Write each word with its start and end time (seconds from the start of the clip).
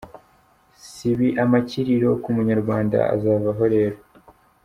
Sibi 0.87 1.27
amakiriro 1.43 2.09
ku 2.21 2.29
munyarwanda 2.35 2.97
azavaho 3.13 3.63
rero. 3.73 3.97